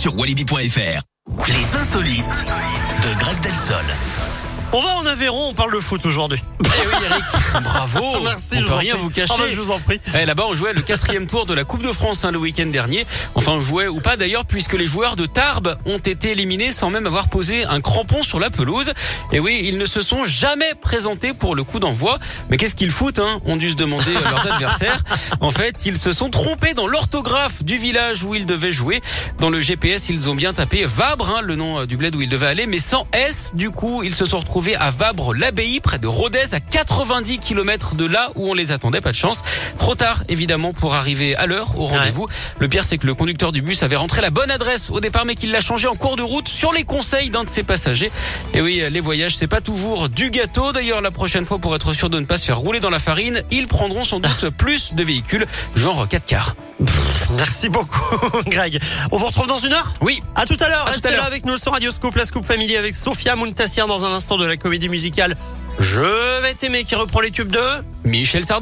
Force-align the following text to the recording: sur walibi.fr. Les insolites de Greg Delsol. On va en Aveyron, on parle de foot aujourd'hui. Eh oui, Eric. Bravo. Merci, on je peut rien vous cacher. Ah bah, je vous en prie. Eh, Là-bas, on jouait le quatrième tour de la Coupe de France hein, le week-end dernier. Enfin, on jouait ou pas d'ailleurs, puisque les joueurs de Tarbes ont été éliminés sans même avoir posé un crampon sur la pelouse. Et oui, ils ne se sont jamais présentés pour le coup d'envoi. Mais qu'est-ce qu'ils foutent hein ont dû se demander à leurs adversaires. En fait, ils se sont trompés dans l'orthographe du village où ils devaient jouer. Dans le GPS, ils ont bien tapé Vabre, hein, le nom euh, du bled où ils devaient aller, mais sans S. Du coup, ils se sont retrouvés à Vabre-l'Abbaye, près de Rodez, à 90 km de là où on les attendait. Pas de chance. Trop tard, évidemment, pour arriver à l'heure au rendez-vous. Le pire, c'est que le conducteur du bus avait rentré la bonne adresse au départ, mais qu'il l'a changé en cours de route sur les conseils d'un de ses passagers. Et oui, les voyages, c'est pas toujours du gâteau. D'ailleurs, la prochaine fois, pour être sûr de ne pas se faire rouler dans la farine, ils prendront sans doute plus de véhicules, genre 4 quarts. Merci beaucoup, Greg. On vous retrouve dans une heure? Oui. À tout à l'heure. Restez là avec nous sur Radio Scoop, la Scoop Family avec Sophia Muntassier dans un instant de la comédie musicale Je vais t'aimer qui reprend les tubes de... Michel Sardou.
sur 0.00 0.18
walibi.fr. 0.18 1.02
Les 1.46 1.74
insolites 1.74 2.46
de 3.02 3.18
Greg 3.18 3.38
Delsol. 3.40 3.84
On 4.72 4.80
va 4.80 4.88
en 4.98 5.06
Aveyron, 5.06 5.48
on 5.48 5.54
parle 5.54 5.74
de 5.74 5.80
foot 5.80 6.06
aujourd'hui. 6.06 6.40
Eh 6.60 6.68
oui, 6.68 7.04
Eric. 7.10 7.24
Bravo. 7.64 8.20
Merci, 8.22 8.58
on 8.58 8.60
je 8.60 8.66
peut 8.66 8.74
rien 8.74 8.94
vous 8.94 9.10
cacher. 9.10 9.32
Ah 9.36 9.40
bah, 9.40 9.48
je 9.48 9.60
vous 9.60 9.72
en 9.72 9.80
prie. 9.80 10.00
Eh, 10.14 10.24
Là-bas, 10.24 10.44
on 10.46 10.54
jouait 10.54 10.72
le 10.72 10.80
quatrième 10.80 11.26
tour 11.26 11.44
de 11.44 11.54
la 11.54 11.64
Coupe 11.64 11.82
de 11.82 11.90
France 11.90 12.24
hein, 12.24 12.30
le 12.30 12.38
week-end 12.38 12.66
dernier. 12.66 13.04
Enfin, 13.34 13.52
on 13.52 13.60
jouait 13.60 13.88
ou 13.88 14.00
pas 14.00 14.16
d'ailleurs, 14.16 14.44
puisque 14.44 14.74
les 14.74 14.86
joueurs 14.86 15.16
de 15.16 15.26
Tarbes 15.26 15.76
ont 15.86 15.98
été 15.98 16.30
éliminés 16.30 16.70
sans 16.70 16.88
même 16.88 17.06
avoir 17.06 17.28
posé 17.28 17.64
un 17.64 17.80
crampon 17.80 18.22
sur 18.22 18.38
la 18.38 18.48
pelouse. 18.50 18.92
Et 19.32 19.40
oui, 19.40 19.60
ils 19.64 19.76
ne 19.76 19.86
se 19.86 20.02
sont 20.02 20.22
jamais 20.22 20.72
présentés 20.80 21.34
pour 21.34 21.56
le 21.56 21.64
coup 21.64 21.80
d'envoi. 21.80 22.18
Mais 22.48 22.56
qu'est-ce 22.56 22.76
qu'ils 22.76 22.92
foutent 22.92 23.18
hein 23.18 23.40
ont 23.46 23.56
dû 23.56 23.70
se 23.70 23.76
demander 23.76 24.14
à 24.24 24.30
leurs 24.30 24.52
adversaires. 24.52 25.02
En 25.40 25.50
fait, 25.50 25.86
ils 25.86 25.96
se 25.96 26.12
sont 26.12 26.28
trompés 26.28 26.74
dans 26.74 26.86
l'orthographe 26.86 27.64
du 27.64 27.78
village 27.78 28.24
où 28.24 28.34
ils 28.34 28.44
devaient 28.46 28.72
jouer. 28.72 29.00
Dans 29.38 29.48
le 29.48 29.60
GPS, 29.60 30.10
ils 30.10 30.28
ont 30.28 30.34
bien 30.34 30.52
tapé 30.52 30.84
Vabre, 30.84 31.30
hein, 31.30 31.40
le 31.40 31.56
nom 31.56 31.80
euh, 31.80 31.86
du 31.86 31.96
bled 31.96 32.14
où 32.14 32.20
ils 32.20 32.28
devaient 32.28 32.46
aller, 32.46 32.66
mais 32.66 32.78
sans 32.78 33.06
S. 33.12 33.50
Du 33.54 33.70
coup, 33.70 34.02
ils 34.02 34.14
se 34.14 34.26
sont 34.26 34.38
retrouvés 34.38 34.59
à 34.78 34.90
Vabre-l'Abbaye, 34.90 35.80
près 35.80 35.98
de 35.98 36.06
Rodez, 36.06 36.52
à 36.52 36.60
90 36.60 37.38
km 37.38 37.94
de 37.94 38.04
là 38.04 38.30
où 38.34 38.50
on 38.50 38.54
les 38.54 38.72
attendait. 38.72 39.00
Pas 39.00 39.12
de 39.12 39.16
chance. 39.16 39.42
Trop 39.78 39.94
tard, 39.94 40.22
évidemment, 40.28 40.72
pour 40.72 40.94
arriver 40.94 41.34
à 41.36 41.46
l'heure 41.46 41.78
au 41.78 41.86
rendez-vous. 41.86 42.28
Le 42.58 42.68
pire, 42.68 42.84
c'est 42.84 42.98
que 42.98 43.06
le 43.06 43.14
conducteur 43.14 43.52
du 43.52 43.62
bus 43.62 43.82
avait 43.82 43.96
rentré 43.96 44.20
la 44.20 44.30
bonne 44.30 44.50
adresse 44.50 44.90
au 44.90 45.00
départ, 45.00 45.24
mais 45.24 45.34
qu'il 45.34 45.50
l'a 45.50 45.60
changé 45.60 45.88
en 45.88 45.96
cours 45.96 46.16
de 46.16 46.22
route 46.22 46.48
sur 46.48 46.72
les 46.72 46.84
conseils 46.84 47.30
d'un 47.30 47.44
de 47.44 47.48
ses 47.48 47.62
passagers. 47.62 48.10
Et 48.54 48.60
oui, 48.60 48.82
les 48.90 49.00
voyages, 49.00 49.36
c'est 49.36 49.46
pas 49.46 49.60
toujours 49.60 50.08
du 50.08 50.30
gâteau. 50.30 50.72
D'ailleurs, 50.72 51.00
la 51.00 51.10
prochaine 51.10 51.44
fois, 51.44 51.58
pour 51.58 51.74
être 51.74 51.92
sûr 51.92 52.10
de 52.10 52.20
ne 52.20 52.26
pas 52.26 52.38
se 52.38 52.44
faire 52.44 52.58
rouler 52.58 52.80
dans 52.80 52.90
la 52.90 52.98
farine, 52.98 53.42
ils 53.50 53.66
prendront 53.66 54.04
sans 54.04 54.20
doute 54.20 54.50
plus 54.50 54.94
de 54.94 55.02
véhicules, 55.02 55.46
genre 55.74 56.06
4 56.06 56.26
quarts. 56.26 56.54
Merci 57.36 57.68
beaucoup, 57.68 58.16
Greg. 58.46 58.80
On 59.12 59.16
vous 59.16 59.26
retrouve 59.26 59.46
dans 59.46 59.58
une 59.58 59.72
heure? 59.72 59.92
Oui. 60.00 60.22
À 60.34 60.46
tout 60.46 60.56
à 60.60 60.68
l'heure. 60.68 60.86
Restez 60.86 61.10
là 61.10 61.24
avec 61.24 61.44
nous 61.46 61.56
sur 61.58 61.72
Radio 61.72 61.90
Scoop, 61.90 62.16
la 62.16 62.24
Scoop 62.24 62.44
Family 62.44 62.76
avec 62.76 62.94
Sophia 62.94 63.36
Muntassier 63.36 63.84
dans 63.86 64.04
un 64.04 64.12
instant 64.12 64.36
de 64.36 64.46
la 64.50 64.56
comédie 64.56 64.88
musicale 64.88 65.36
Je 65.78 66.42
vais 66.42 66.54
t'aimer 66.54 66.84
qui 66.84 66.94
reprend 66.94 67.20
les 67.20 67.30
tubes 67.30 67.50
de... 67.50 67.60
Michel 68.04 68.44
Sardou. 68.44 68.58